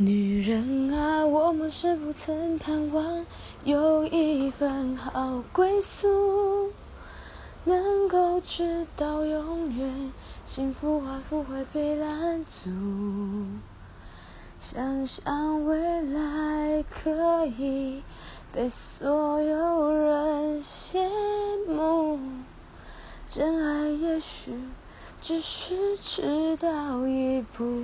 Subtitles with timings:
[0.00, 3.26] 女人啊，我们是不曾盼望
[3.64, 6.70] 有一份好归宿，
[7.64, 10.12] 能够直到永远，
[10.44, 12.70] 幸福还不会被拦阻。
[14.60, 18.04] 想象未来可以
[18.52, 21.08] 被所有人羡
[21.66, 22.20] 慕，
[23.26, 24.52] 真爱也许
[25.20, 27.77] 只是迟到一步。